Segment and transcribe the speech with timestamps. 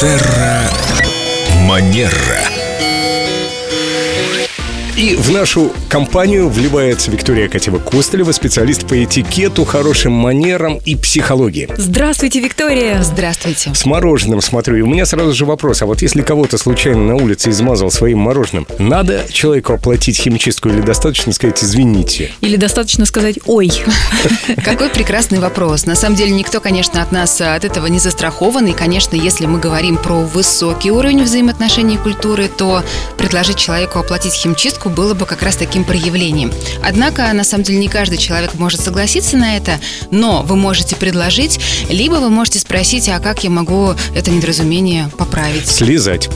[0.00, 0.70] Терра
[1.66, 2.57] Манера.
[4.98, 11.68] И в нашу компанию вливается Виктория Катева-Костылева, специалист по этикету, хорошим манерам и психологии.
[11.76, 13.00] Здравствуйте, Виктория.
[13.04, 13.72] Здравствуйте.
[13.72, 17.14] С мороженым смотрю, и у меня сразу же вопрос, а вот если кого-то случайно на
[17.14, 22.32] улице измазал своим мороженым, надо человеку оплатить химчистку или достаточно сказать «извините»?
[22.40, 23.70] Или достаточно сказать «ой».
[24.64, 25.86] Какой прекрасный вопрос.
[25.86, 28.66] На самом деле никто, конечно, от нас от этого не застрахован.
[28.66, 32.82] И, конечно, если мы говорим про высокий уровень взаимоотношений и культуры, то
[33.16, 36.52] предложить человеку оплатить химчистку было бы как раз таким проявлением.
[36.82, 39.80] Однако, на самом деле, не каждый человек может согласиться на это,
[40.10, 45.68] но вы можете предложить, либо вы можете спросить, а как я могу это недоразумение поправить?
[45.68, 46.28] Слезать.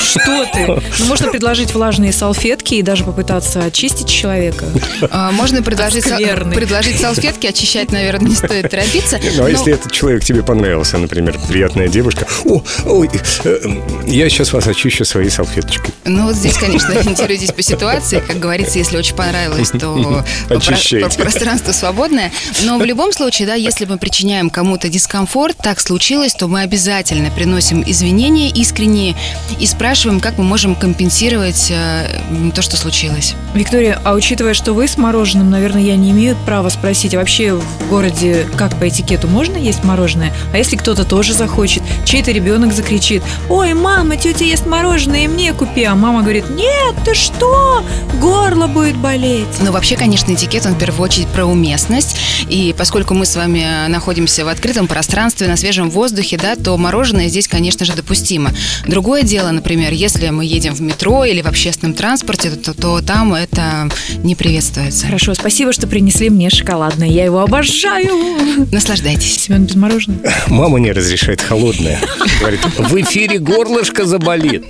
[0.00, 0.66] Что ты?
[0.98, 4.66] Ну, можно предложить влажные салфетки и даже попытаться очистить человека.
[5.10, 6.18] А, Можно предложить, сал-
[6.54, 9.18] предложить салфетки, очищать, наверное, не стоит торопиться.
[9.36, 13.10] Ну, а но- если этот человек тебе понравился, например, приятная девушка, о, ой,
[13.44, 13.58] э,
[14.06, 15.94] я сейчас вас очищу своей салфеточкой.
[16.04, 18.22] Ну, вот здесь, конечно, ориентируйтесь по ситуации.
[18.26, 22.32] Как говорится, если очень понравилось, то про- пространство свободное.
[22.64, 27.30] Но в любом случае, да, если мы причиняем кому-то дискомфорт, так случилось, то мы обязательно
[27.30, 29.14] приносим извинения искренние
[29.58, 33.34] и спрашиваем, как мы можем компенсировать э, то, что случилось.
[33.54, 37.54] Виктория, а учитывая, что вы с мороженым, наверное, я не имею права спросить, а вообще
[37.54, 40.32] в городе как по этикету можно есть мороженое?
[40.52, 45.52] А если кто-то тоже захочет, чей-то ребенок закричит, ой, мама, тетя ест мороженое, и мне
[45.52, 47.82] купи, а мама говорит, нет, ты что,
[48.20, 49.46] горло будет болеть.
[49.60, 52.16] Но вообще, конечно, этикет, он в первую очередь про уместность.
[52.48, 57.28] И поскольку мы с вами находимся в открытом пространстве, на свежем воздухе, да, то мороженое
[57.28, 58.50] здесь, конечно же, допустимо.
[58.86, 63.34] Другое дело, например, если мы едем в метро или в общественном транспорте, то, то там
[63.34, 63.88] это
[64.22, 65.06] не приветствуется.
[65.06, 68.68] Хорошо, спасибо, что принесли мне шоколадное, я его обожаю.
[68.72, 69.36] Наслаждайтесь.
[69.36, 70.20] Семен без мороженого.
[70.48, 72.00] Мама не разрешает холодное.
[72.40, 74.64] Говорит, в эфире горлышко заболит.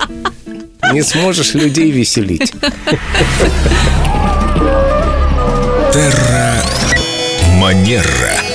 [0.93, 2.53] Не сможешь людей веселить.
[5.93, 6.63] Терра
[7.59, 8.46] Манера.